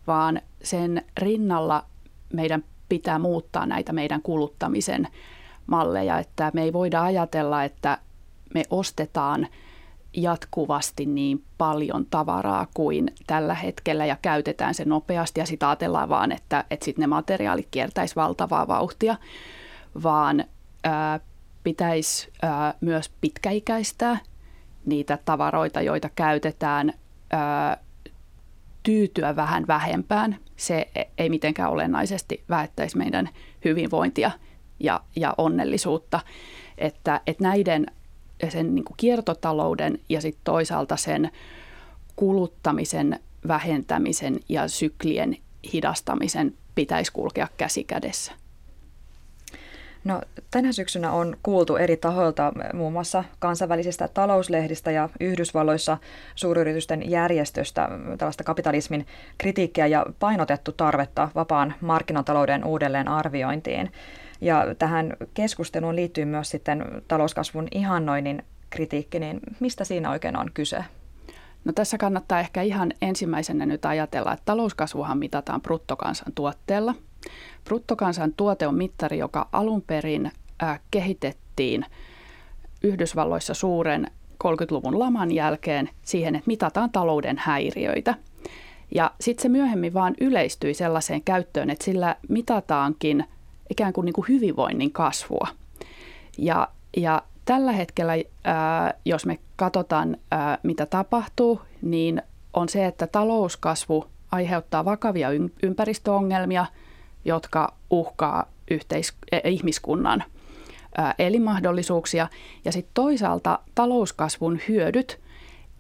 vaan 0.08 0.42
sen 0.64 1.06
rinnalla 1.18 1.86
meidän 2.34 2.64
pitää 2.90 3.20
muuttaa 3.20 3.66
näitä 3.66 3.94
meidän 3.94 4.22
kuluttamisen 4.22 5.08
malleja, 5.68 6.20
että 6.20 6.52
me 6.54 6.64
ei 6.64 6.74
voida 6.74 7.04
ajatella, 7.04 7.64
että 7.64 7.98
me 8.54 8.64
ostetaan 8.70 9.48
jatkuvasti 10.14 11.06
niin 11.06 11.44
paljon 11.58 12.06
tavaraa 12.10 12.68
kuin 12.74 13.14
tällä 13.28 13.54
hetkellä 13.54 14.06
ja 14.06 14.18
käytetään 14.22 14.74
se 14.74 14.86
nopeasti 14.86 15.40
ja 15.40 15.46
sitten 15.46 15.70
ajatellaan 15.70 16.10
vaan, 16.10 16.32
että, 16.32 16.64
että 16.72 16.86
sitten 16.86 17.02
ne 17.04 17.08
materiaalit 17.08 17.68
kiertäisi 17.72 18.16
valtavaa 18.16 18.68
vauhtia, 18.68 19.16
vaan 20.04 20.44
ää, 20.84 21.20
pitäisi 21.64 22.30
ää, 22.42 22.74
myös 22.82 23.12
pitkäikäistää 23.22 24.18
niitä 24.88 25.18
tavaroita, 25.26 25.82
joita 25.82 26.10
käytetään, 26.16 26.94
ää, 27.30 27.78
tyytyä 28.84 29.36
vähän 29.36 29.68
vähempään. 29.68 30.38
Se 30.56 30.88
ei 31.18 31.30
mitenkään 31.30 31.72
olennaisesti 31.72 32.44
vähettäisi 32.50 32.98
meidän 32.98 33.30
hyvinvointia 33.66 34.32
ja, 34.80 35.02
ja 35.16 35.34
onnellisuutta. 35.38 36.20
Että, 36.78 37.22
että 37.28 37.44
näiden 37.44 37.86
sen 38.50 38.76
niin 38.76 38.86
kuin 38.86 38.98
kiertotalouden 38.98 40.00
ja 40.10 40.22
sitten 40.22 40.42
toisaalta 40.44 40.98
sen 40.98 41.32
kuluttamisen 42.16 43.20
vähentämisen 43.48 44.40
ja 44.50 44.68
syklien 44.68 45.38
hidastamisen 45.74 46.54
pitäisi 46.76 47.12
kulkea 47.12 47.48
käsi 47.58 47.84
kädessä. 47.84 48.32
No, 50.08 50.22
tänä 50.52 50.72
syksynä 50.72 51.12
on 51.12 51.38
kuultu 51.44 51.76
eri 51.76 51.98
tahoilta, 51.98 52.54
muun 52.74 52.94
muassa 52.94 53.24
kansainvälisistä 53.40 54.08
talouslehdistä 54.08 54.92
ja 54.92 55.10
Yhdysvalloissa 55.20 55.98
suuryritysten 56.36 57.10
järjestöstä 57.10 57.90
tällaista 58.18 58.44
kapitalismin 58.44 59.08
kritiikkiä 59.38 59.88
ja 59.88 60.06
painotettu 60.20 60.72
tarvetta 60.72 61.30
vapaan 61.36 61.74
markkinatalouden 61.82 62.66
uudelleen 62.66 63.08
arviointiin. 63.08 63.92
Ja 64.42 64.76
tähän 64.80 65.14
keskusteluun 65.34 65.96
liittyy 65.96 66.26
myös 66.26 66.50
sitten 66.50 66.86
talouskasvun 67.08 67.68
ihannoinnin 67.72 68.44
kritiikki, 68.70 69.20
niin 69.20 69.40
mistä 69.60 69.84
siinä 69.84 70.12
oikein 70.12 70.38
on 70.38 70.52
kyse? 70.54 70.84
No 71.66 71.74
tässä 71.74 71.98
kannattaa 71.98 72.40
ehkä 72.40 72.62
ihan 72.62 72.94
ensimmäisenä 73.02 73.66
nyt 73.66 73.86
ajatella, 73.86 74.34
että 74.34 74.46
talouskasvuhan 74.46 75.18
mitataan 75.18 75.62
bruttokansantuotteella. 75.62 76.96
Bruttokansantuote 77.68 78.68
on 78.68 78.76
mittari, 78.76 79.18
joka 79.18 79.48
alun 79.52 79.82
perin 79.82 80.32
kehitettiin 80.92 81.86
Yhdysvalloissa 82.84 83.54
suuren 83.54 84.08
30-luvun 84.44 85.00
laman 85.00 85.32
jälkeen 85.32 85.90
siihen, 86.04 86.36
että 86.36 86.48
mitataan 86.48 86.92
talouden 86.92 87.38
häiriöitä. 87.40 88.16
Ja 88.96 89.12
sitten 89.22 89.42
se 89.42 89.50
myöhemmin 89.50 89.94
vaan 89.94 90.14
yleistyi 90.22 90.74
sellaiseen 90.74 91.22
käyttöön, 91.22 91.70
että 91.70 91.86
sillä 91.86 92.16
mitataankin– 92.30 93.24
ikään 93.70 93.94
kuin, 93.94 94.06
niin 94.06 94.14
kuin 94.14 94.28
hyvinvoinnin 94.28 94.92
kasvua. 94.92 95.48
Ja, 96.38 96.68
ja 96.98 97.22
tällä 97.46 97.72
hetkellä, 97.72 98.14
ää, 98.44 98.94
jos 99.06 99.26
me 99.26 99.40
katsotaan, 99.56 100.18
ää, 100.32 100.58
mitä 100.64 100.86
tapahtuu, 100.86 101.62
niin 101.82 102.22
on 102.54 102.70
se, 102.70 102.86
että 102.86 103.08
talouskasvu 103.08 104.06
aiheuttaa 104.32 104.86
vakavia 104.86 105.30
ympäristöongelmia, 105.64 106.66
jotka 107.28 107.74
uhkaa 107.90 108.46
yhteis- 108.72 109.14
e, 109.32 109.50
ihmiskunnan 109.50 110.24
ää, 110.98 111.16
elinmahdollisuuksia. 111.20 112.28
Ja 112.66 112.72
sitten 112.72 112.92
toisaalta 112.94 113.60
talouskasvun 113.76 114.60
hyödyt 114.68 115.20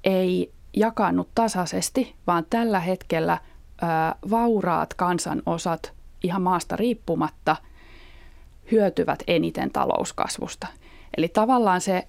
ei 0.03 0.51
jakannu 0.75 1.27
tasaisesti, 1.35 2.15
vaan 2.27 2.45
tällä 2.49 2.79
hetkellä 2.79 3.37
vauraat 4.29 4.93
kansanosat 4.93 5.93
ihan 6.23 6.41
maasta 6.41 6.75
riippumatta– 6.75 7.55
hyötyvät 8.71 9.23
eniten 9.27 9.71
talouskasvusta. 9.71 10.67
Eli 11.17 11.27
tavallaan 11.27 11.81
se 11.81 12.07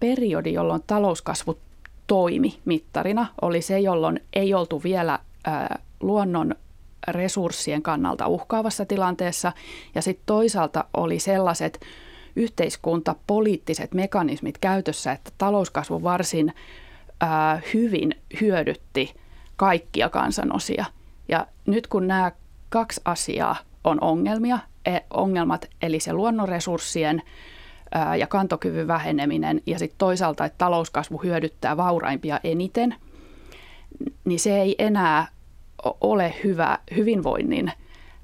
periodi, 0.00 0.52
jolloin 0.52 0.82
talouskasvu 0.86 1.58
toimi 2.06 2.60
mittarina, 2.64 3.26
oli 3.42 3.62
se, 3.62 3.80
jolloin 3.80 4.20
ei 4.32 4.54
oltu 4.54 4.82
vielä 4.82 5.18
luonnon 6.00 6.54
resurssien 7.08 7.82
kannalta 7.82 8.26
uhkaavassa 8.26 8.84
tilanteessa. 8.84 9.52
Ja 9.94 10.02
sitten 10.02 10.26
toisaalta 10.26 10.84
oli 10.94 11.18
sellaiset 11.18 11.80
yhteiskuntapoliittiset 12.36 13.94
mekanismit 13.94 14.58
käytössä, 14.58 15.12
että 15.12 15.30
talouskasvu 15.38 16.02
varsin 16.02 16.52
ää, 17.20 17.60
hyvin 17.74 18.14
hyödytti 18.40 19.14
kaikkia 19.56 20.08
kansanosia. 20.08 20.84
Ja 21.28 21.46
nyt 21.66 21.86
kun 21.86 22.06
nämä 22.06 22.32
kaksi 22.68 23.00
asiaa 23.04 23.56
on 23.84 23.98
ongelmia, 24.00 24.58
E, 24.86 25.00
ongelmat, 25.10 25.70
eli 25.82 26.00
se 26.00 26.12
luonnonresurssien 26.12 27.22
ja 28.18 28.26
kantokyvyn 28.26 28.88
väheneminen 28.88 29.62
ja 29.66 29.78
sitten 29.78 29.98
toisaalta, 29.98 30.44
että 30.44 30.58
talouskasvu 30.58 31.22
hyödyttää 31.22 31.76
vauraimpia 31.76 32.40
eniten, 32.44 32.94
niin 34.24 34.40
se 34.40 34.60
ei 34.60 34.74
enää 34.78 35.28
ole 36.00 36.34
hyvä 36.44 36.78
hyvinvoinnin 36.96 37.72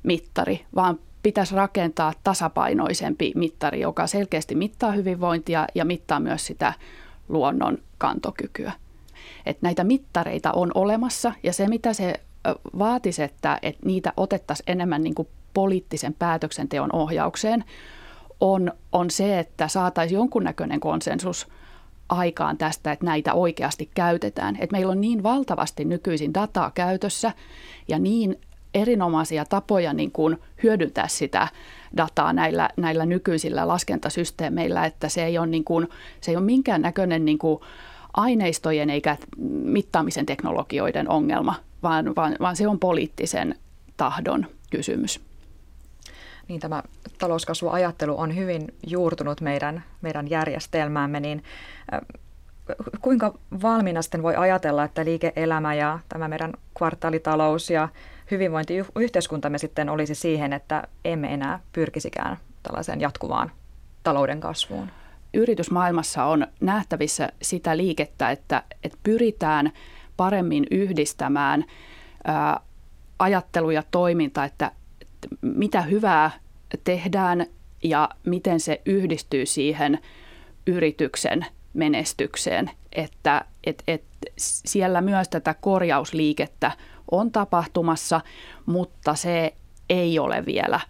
mittari, 0.03 0.65
vaan 0.75 0.99
pitäisi 1.23 1.55
rakentaa 1.55 2.13
tasapainoisempi 2.25 3.33
mittari, 3.35 3.81
joka 3.81 4.07
selkeästi 4.07 4.55
mittaa 4.55 4.93
hyvinvointia 4.93 5.67
ja 5.75 5.85
mittaa 5.85 6.21
myös 6.21 6.47
sitä 6.47 6.73
luonnon 7.29 7.79
kantokykyä. 7.99 8.73
Et 9.47 9.63
näitä 9.63 9.85
mittareita 9.85 10.53
on 10.53 10.71
olemassa 10.75 11.33
ja 11.43 11.53
se, 11.53 11.69
mitä 11.69 11.93
se 11.93 12.15
vaatisi, 12.79 13.23
että, 13.23 13.59
että 13.63 13.87
niitä 13.87 14.13
otettaisiin 14.17 14.71
enemmän 14.71 15.03
niin 15.03 15.15
kuin 15.15 15.29
poliittisen 15.55 16.15
päätöksenteon 16.19 16.91
ohjaukseen, 16.93 17.65
on, 18.41 18.73
on 18.93 19.11
se, 19.11 19.39
että 19.39 19.69
saataisiin 19.69 20.17
jonkunnäköinen 20.17 20.81
konsensus 20.81 21.49
aikaan 22.09 22.59
tästä, 22.59 22.93
että 22.93 23.07
näitä 23.07 23.35
oikeasti 23.35 23.91
käytetään. 23.95 24.57
Et 24.61 24.73
meillä 24.73 24.93
on 24.93 25.01
niin 25.01 25.23
valtavasti 25.23 25.85
nykyisin 25.85 26.35
dataa 26.35 26.71
käytössä 26.71 27.33
ja 27.89 27.99
niin 27.99 28.41
erinomaisia 28.75 29.45
tapoja 29.45 29.93
niin 29.93 30.13
kuin 30.13 30.37
hyödyntää 30.63 31.09
sitä 31.09 31.49
dataa 31.97 32.33
näillä, 32.33 32.71
näillä 32.77 33.07
nykyisillä 33.07 33.69
laskentasysteemeillä, 33.69 34.87
että 34.87 35.09
se 35.09 35.25
ei 35.25 35.39
ole, 35.39 35.47
niin 35.47 35.65
kuin, 35.65 35.89
se 36.21 36.31
ei 36.31 36.37
ole 36.37 36.45
minkäännäköinen 36.45 37.25
niin 37.25 37.39
kuin 37.39 37.61
aineistojen 38.15 38.91
eikä 38.91 39.17
mittaamisen 39.65 40.27
teknologioiden 40.27 41.09
ongelma, 41.09 41.55
vaan, 41.83 42.17
vaan, 42.17 42.37
vaan 42.41 42.57
se 42.57 42.69
on 42.69 42.79
poliittisen 42.79 43.55
tahdon 43.97 44.47
kysymys 44.71 45.28
niin 46.49 46.61
tämä 46.61 46.83
talouskasvuajattelu 47.19 48.21
on 48.21 48.37
hyvin 48.37 48.67
juurtunut 48.87 49.41
meidän, 49.41 49.85
meidän 50.01 50.31
järjestelmäämme, 50.31 51.21
niin 51.21 51.43
kuinka 53.01 53.35
valmiina 53.63 54.03
sitten 54.03 54.23
voi 54.23 54.37
ajatella, 54.37 54.85
että 54.85 55.05
liike-elämä 55.05 55.75
ja 55.75 55.99
tämä 56.09 56.29
meidän 56.29 56.53
kvartaalitalous 56.79 57.71
ja 57.71 57.89
hyvinvointiyhteiskuntamme 58.31 59.59
sitten 59.59 59.89
olisi 59.89 60.15
siihen, 60.15 60.53
että 60.53 60.83
emme 61.05 61.35
enää 61.35 61.61
pyrkisikään 61.73 62.37
tällaiseen 62.63 63.01
jatkuvaan 63.01 63.51
talouden 64.03 64.41
kasvuun? 64.41 64.91
Yritysmaailmassa 65.35 66.25
on 66.25 66.47
nähtävissä 66.61 67.29
sitä 67.43 67.77
liikettä, 67.77 68.31
että, 68.31 68.63
että 68.85 68.99
pyritään 69.03 69.73
paremmin 70.17 70.67
yhdistämään 70.71 71.65
ää, 72.25 72.61
ajattelu 73.19 73.71
ja 73.71 73.83
toiminta, 73.91 74.45
että 74.45 74.71
mitä 75.41 75.83
hyvää 75.83 76.31
tehdään 76.85 77.47
ja 77.85 78.09
miten 78.27 78.61
se 78.61 78.81
yhdistyy 78.87 79.47
siihen 79.47 79.99
yrityksen 80.67 81.47
menestykseen, 81.75 82.71
että 82.93 83.45
et, 83.65 83.83
et 83.87 84.05
siellä 84.39 85.01
myös 85.01 85.29
tätä 85.29 85.55
korjausliikettä 85.55 86.73
on 87.11 87.33
tapahtumassa, 87.33 88.21
mutta 88.67 89.15
se 89.15 89.55
ei 89.91 90.19
ole 90.19 90.47
vielä 90.47 90.81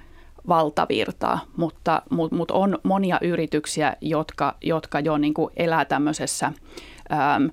valtavirtaa, 0.48 1.40
mutta, 1.56 2.02
mutta, 2.10 2.36
mutta 2.36 2.54
on 2.54 2.78
monia 2.82 3.18
yrityksiä, 3.22 3.96
jotka, 4.00 4.54
jotka 4.60 5.00
jo 5.00 5.18
niin 5.18 5.34
kuin 5.34 5.52
elää 5.56 5.84
tämmöisessä 5.84 6.46
äm, 6.46 7.50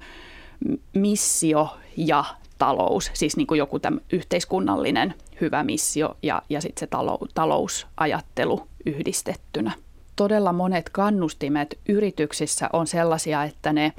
missio- 0.94 1.78
ja 1.98 2.24
talous, 2.58 3.12
siis 3.14 3.38
niin 3.38 3.48
kuin 3.48 3.58
joku 3.58 3.80
yhteiskunnallinen 4.12 5.14
hyvä 5.42 5.64
missio 5.64 6.18
ja, 6.24 6.42
ja 6.50 6.62
sitten 6.62 6.80
se 6.80 6.88
talou, 6.88 7.28
talousajattelu 7.34 8.68
yhdistettynä. 8.86 9.72
Todella 10.16 10.54
monet 10.54 10.90
kannustimet 10.90 11.80
yrityksissä 11.90 12.70
on 12.74 12.88
sellaisia, 12.88 13.44
että 13.44 13.74
ne 13.74 13.94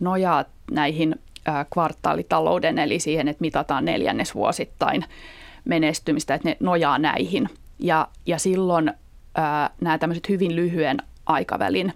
nojaa 0.00 0.44
näihin 0.70 1.16
kvartaalitalouden, 1.72 2.78
eli 2.78 2.98
siihen, 2.98 3.28
että 3.28 3.40
mitataan 3.40 3.84
neljännesvuosittain 3.84 5.04
menestymistä, 5.64 6.34
että 6.34 6.48
ne 6.48 6.56
nojaa 6.60 6.98
näihin. 6.98 7.48
Ja, 7.78 8.08
ja 8.26 8.38
silloin 8.38 8.92
ää, 9.34 9.70
nämä 9.80 9.98
tämmöiset 9.98 10.28
hyvin 10.28 10.56
lyhyen 10.56 10.98
aikavälin 11.26 11.92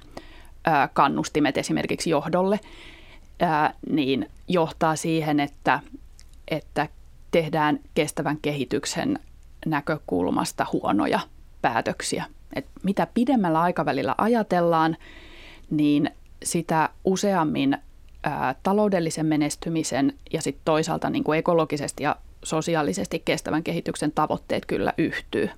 ää, 0.64 0.88
kannustimet 0.92 1.59
esimerkiksi 1.59 2.11
johdolle, 2.11 2.61
ää, 3.40 3.74
niin 3.90 4.31
johtaa 4.48 4.96
siihen, 4.96 5.40
että, 5.40 5.81
että 6.48 6.88
tehdään 7.30 7.80
kestävän 7.94 8.38
kehityksen 8.42 9.18
näkökulmasta 9.66 10.66
huonoja 10.72 11.20
päätöksiä. 11.62 12.24
Et 12.54 12.66
mitä 12.83 13.07
pidemmällä 13.14 13.61
aikavälillä 13.61 14.14
ajatellaan, 14.18 14.96
niin 15.70 16.11
sitä 16.42 16.88
useammin 17.04 17.78
ää, 18.22 18.54
taloudellisen 18.62 19.26
menestymisen 19.26 20.12
ja 20.33 20.42
sitten 20.42 20.62
toisaalta 20.64 21.11
niin 21.11 21.24
kuin 21.24 21.38
ekologisesti 21.38 22.02
ja 22.02 22.16
sosiaalisesti 22.44 23.22
kestävän 23.24 23.62
kehityksen 23.62 24.12
tavoitteet 24.12 24.66
kyllä 24.66 24.92
yhtyy. 24.98 25.50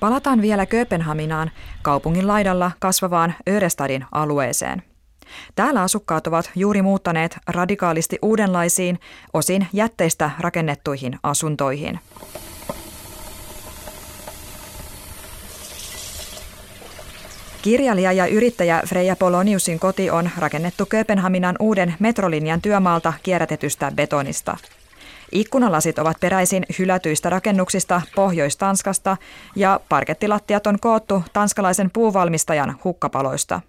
Palataan 0.00 0.42
vielä 0.42 0.66
Kööpenhaminaan, 0.66 1.50
kaupungin 1.82 2.26
laidalla 2.26 2.70
kasvavaan 2.78 3.34
Örestadin 3.48 4.04
alueeseen. 4.12 4.82
Täällä 5.54 5.82
asukkaat 5.82 6.26
ovat 6.26 6.50
juuri 6.56 6.82
muuttaneet 6.82 7.38
radikaalisti 7.46 8.18
uudenlaisiin, 8.22 8.98
osin 9.34 9.66
jätteistä 9.72 10.30
rakennettuihin 10.38 11.18
asuntoihin. 11.22 11.98
Kirjailija 17.62 18.12
ja 18.12 18.26
yrittäjä 18.26 18.82
Freja 18.86 19.16
Poloniusin 19.16 19.78
koti 19.78 20.10
on 20.10 20.30
rakennettu 20.38 20.86
Kööpenhaminan 20.86 21.56
uuden 21.60 21.94
metrolinjan 21.98 22.62
työmaalta 22.62 23.12
kierrätetystä 23.22 23.92
betonista. 23.94 24.56
Ikkunalasit 25.32 25.98
ovat 25.98 26.20
peräisin 26.20 26.66
hylätyistä 26.78 27.30
rakennuksista 27.30 28.02
Pohjois-Tanskasta 28.14 29.16
ja 29.56 29.80
parkettilattiat 29.88 30.66
on 30.66 30.80
koottu 30.80 31.24
tanskalaisen 31.32 31.90
puuvalmistajan 31.90 32.76
hukkapaloista. 32.84 33.60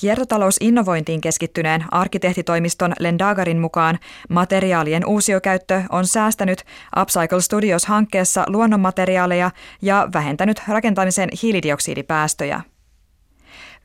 Kiertotalousinnovointiin 0.00 1.20
keskittyneen 1.20 1.84
arkkitehtitoimiston 1.90 2.92
Lendagarin 2.98 3.58
mukaan 3.58 3.98
materiaalien 4.28 5.06
uusiokäyttö 5.06 5.82
on 5.90 6.06
säästänyt 6.06 6.64
Upcycle 7.00 7.40
Studios-hankkeessa 7.40 8.44
luonnonmateriaaleja 8.48 9.50
ja 9.82 10.08
vähentänyt 10.14 10.62
rakentamisen 10.68 11.28
hiilidioksidipäästöjä. 11.42 12.60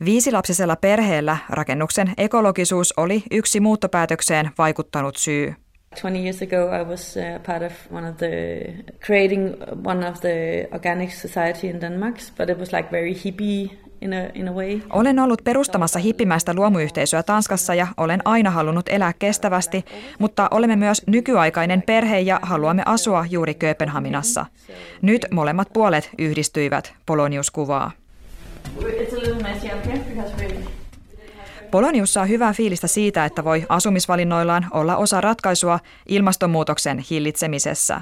Viisilapsisella 0.06 0.76
perheellä 0.76 1.38
rakennuksen 1.50 2.14
ekologisuus 2.18 2.94
oli 2.98 3.24
yksi 3.32 3.60
muuttopäätökseen 3.60 4.52
vaikuttanut 4.58 5.16
syy. 5.16 5.56
20 6.02 6.24
years 6.24 6.42
ago, 6.42 6.70
I 6.82 6.84
was 6.84 7.18
uh, 7.18 7.40
part 7.44 7.64
of 7.64 7.74
one 7.92 8.10
of 8.10 8.18
the 8.18 8.30
creating 9.06 9.56
one 9.86 10.08
of 10.10 10.20
the 10.22 10.68
organic 10.72 11.12
society 11.12 11.68
in 11.68 11.82
Denmark, 11.82 12.16
but 12.38 12.50
it 12.50 12.60
was 12.60 12.74
like 12.74 12.92
very 12.92 13.14
hippie 13.14 13.70
in 14.02 14.14
a, 14.14 14.30
in 14.34 14.48
a 14.48 14.52
way. 14.52 14.80
Olen 14.90 15.20
ollut 15.20 15.44
perustamassa 15.44 16.00
hippimäistä 16.00 16.54
luomuyhteisöä 16.54 17.24
Tanskassa 17.24 17.76
ja 17.76 17.88
olen 17.98 18.20
aina 18.26 18.52
halunnut 18.52 18.90
elää 18.90 19.14
kestävästi, 19.20 19.86
mutta 20.20 20.48
olemme 20.52 20.76
myös 20.76 21.02
nykyaikainen 21.08 21.82
perhe 21.82 22.20
ja 22.20 22.40
haluamme 22.42 22.84
asua 22.86 23.26
juuri 23.30 23.54
Kööpenhaminassa. 23.54 24.46
Nyt 25.02 25.26
molemmat 25.32 25.68
puolet 25.74 26.10
yhdistyivät, 26.18 26.94
Polonius 27.06 27.52
kuvaa. 27.52 27.92
It's 28.80 29.14
a 29.14 29.20
little 29.20 29.44
messy 29.44 29.68
up 29.68 29.86
here 29.86 30.00
because 30.00 30.34
we 30.38 30.63
Polonius 31.74 32.14
saa 32.14 32.26
hyvää 32.26 32.54
fiilistä 32.54 32.88
siitä, 32.88 33.26
että 33.26 33.44
voi 33.44 33.66
asumisvalinnoillaan 33.70 34.68
olla 34.72 34.98
osa 34.98 35.22
ratkaisua 35.22 35.80
ilmastonmuutoksen 36.08 37.00
hillitsemisessä. 37.10 38.02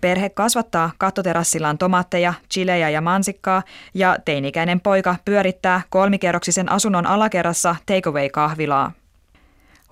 Perhe 0.00 0.28
kasvattaa 0.28 0.90
kattoterassillaan 0.98 1.78
tomaatteja, 1.78 2.34
chilejä 2.54 2.90
ja 2.90 3.00
mansikkaa 3.00 3.62
ja 3.94 4.16
teinikäinen 4.24 4.80
poika 4.80 5.16
pyörittää 5.24 5.82
kolmikerroksisen 5.90 6.72
asunnon 6.72 7.06
alakerrassa 7.06 7.76
takeaway-kahvilaa. 7.86 8.92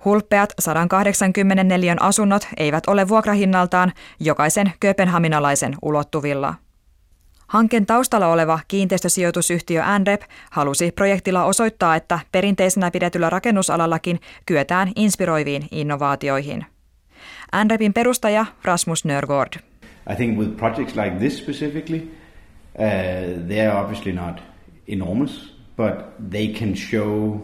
Hulppeat 0.05 0.53
184 0.59 1.95
asunnot 1.99 2.47
eivät 2.57 2.87
ole 2.87 3.07
vuokrahinnaltaan 3.07 3.91
jokaisen 4.19 4.71
kööpenhaminalaisen 4.79 5.75
ulottuvilla. 5.81 6.53
Hankkeen 7.53 7.85
taustalla 7.85 8.27
oleva 8.27 8.59
kiinteistösijoitusyhtiö 8.67 9.83
Andrep 9.83 10.21
halusi 10.51 10.91
projektilla 10.91 11.43
osoittaa, 11.43 11.95
että 11.95 12.19
perinteisenä 12.31 12.91
pidetyllä 12.91 13.29
rakennusalallakin 13.29 14.19
kyetään 14.45 14.91
inspiroiviin 14.95 15.67
innovaatioihin. 15.71 16.65
Andrepin 17.51 17.93
perustaja 17.93 18.45
Rasmus 18.63 19.05
Nörgård. 19.05 19.59
I 20.11 20.15
think 20.15 20.39
with 20.39 20.57
projects 20.57 20.95
like 20.95 21.15
this 21.17 21.37
specifically, 21.37 21.99
uh, 21.99 23.47
they 23.47 23.67
are 23.67 23.79
obviously 23.79 24.11
not 24.11 24.43
enormous, 24.87 25.57
but 25.77 26.29
they 26.29 26.47
can 26.47 26.75
show 26.75 27.37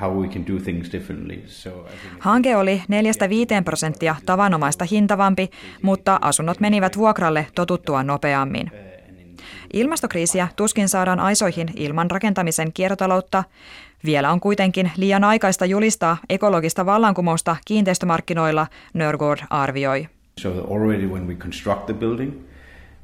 how 0.00 0.20
we 0.20 0.28
can 0.28 0.46
do 0.46 0.58
things 0.64 0.92
differently. 0.92 1.42
So 1.46 1.86
Hanke 2.18 2.56
oli 2.56 2.82
4-5 3.60 3.64
prosenttia 3.64 4.16
tavanomaista 4.26 4.84
hintavampi, 4.84 5.50
mutta 5.82 6.18
asunnot 6.20 6.60
menivät 6.60 6.96
vuokralle 6.96 7.46
totuttua 7.54 8.02
nopeammin. 8.02 8.70
Ilmastokriisiä 9.72 10.48
tuskin 10.56 10.88
saadaan 10.88 11.20
aisoihin 11.20 11.68
ilman 11.76 12.10
rakentamisen 12.10 12.72
kiertotaloutta. 12.72 13.44
Vielä 14.04 14.32
on 14.32 14.40
kuitenkin 14.40 14.90
liian 14.96 15.24
aikaista 15.24 15.66
julistaa 15.66 16.16
ekologista 16.28 16.86
vallankumousta 16.86 17.56
kiinteistömarkkinoilla, 17.64 18.66
Nörgård 18.94 19.44
arvioi. 19.50 20.08
So 20.40 20.50
already 20.70 21.06
when 21.06 21.28
we 21.28 21.34
construct 21.34 21.86
the 21.86 21.94
building, 21.94 22.32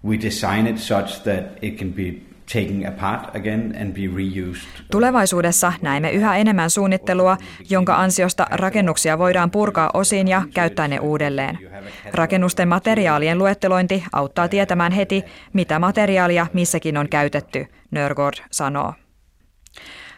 we 0.05 0.21
design 0.23 0.67
it 0.67 0.79
such 0.79 1.23
that 1.23 1.45
it 1.63 1.79
can 1.79 1.93
be 1.93 2.30
Tulevaisuudessa 4.91 5.73
näemme 5.83 6.11
yhä 6.11 6.37
enemmän 6.37 6.71
suunnittelua, 6.71 7.37
jonka 7.71 7.97
ansiosta 7.97 8.47
rakennuksia 8.51 9.19
voidaan 9.19 9.51
purkaa 9.51 9.91
osiin 9.95 10.29
ja 10.29 10.43
käyttää 10.55 10.89
ne 10.89 10.99
uudelleen. 10.99 11.59
Rakennusten 12.13 12.69
materiaalien 12.69 13.39
luettelointi 13.39 14.05
auttaa 14.13 14.49
tietämään 14.49 14.93
heti, 14.93 15.25
mitä 15.53 15.79
materiaalia 15.79 16.47
missäkin 16.53 16.97
on 16.97 17.09
käytetty, 17.09 17.67
Nörgård 17.95 18.45
sanoo. 18.51 18.95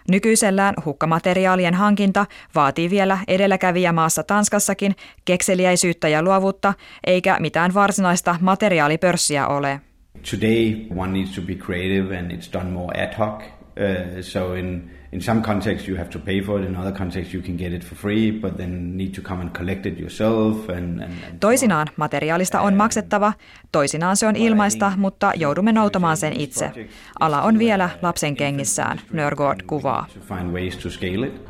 Nykyisellään 0.08 0.74
hukkamateriaalien 0.84 1.74
hankinta 1.74 2.26
vaatii 2.54 2.90
vielä 2.90 3.18
edelläkävijämaassa 3.28 4.22
Tanskassakin 4.22 4.96
kekseliäisyyttä 5.24 6.08
ja 6.08 6.22
luovuutta, 6.22 6.74
eikä 7.06 7.36
mitään 7.40 7.74
varsinaista 7.74 8.36
materiaalipörssiä 8.40 9.46
ole. 9.46 9.80
Today 10.22 10.86
one 10.90 11.12
needs 11.12 11.34
to 11.34 11.40
be 11.40 11.54
creative 11.54 12.12
and 12.18 12.32
it's 12.32 12.48
done 12.52 12.72
more 12.72 12.96
ad 12.96 13.14
hoc. 13.14 13.42
Uh, 13.76 14.22
so 14.22 14.54
in 14.54 14.90
in 15.12 15.20
some 15.20 15.42
contexts 15.42 15.88
you 15.88 15.96
have 15.96 16.08
to 16.10 16.18
pay 16.18 16.40
for 16.40 16.60
it, 16.60 16.66
in 16.68 16.76
other 16.76 16.92
contexts 16.92 17.34
you 17.34 17.42
can 17.42 17.56
get 17.56 17.72
it 17.72 17.84
for 17.84 17.94
free, 17.94 18.30
but 18.30 18.56
then 18.56 18.96
need 18.96 19.14
to 19.14 19.20
come 19.20 19.40
and 19.40 19.50
collect 19.50 19.86
it 19.86 19.98
yourself. 19.98 20.68
And, 20.68 21.02
and, 21.02 21.12
and 21.28 21.38
toisinaan 21.40 21.86
materiaalista 21.96 22.60
on 22.60 22.74
maksettava, 22.74 23.32
toisinaan 23.72 24.16
se 24.16 24.26
on 24.26 24.36
ilmaista, 24.36 24.92
mutta 24.96 25.32
joudumme 25.36 25.72
noutamaan 25.72 26.16
sen 26.16 26.40
itse. 26.40 26.72
Ala 27.20 27.42
on 27.42 27.58
vielä 27.58 27.90
lapsen 28.02 28.36
kengissään, 28.36 29.00
Nörgård 29.12 29.62
kuvaa. 29.66 30.06
To 30.14 30.34
find 30.34 30.52
ways 30.52 30.76
to 30.76 30.90
scale 30.90 31.26
it 31.26 31.42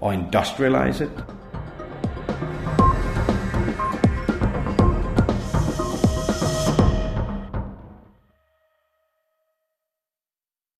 or 0.00 0.14
industrialize 0.14 1.04
it 1.04 1.39